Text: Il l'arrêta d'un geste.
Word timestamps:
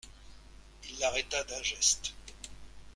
Il 0.89 0.97
l'arrêta 0.99 1.43
d'un 1.43 1.61
geste. 1.61 2.11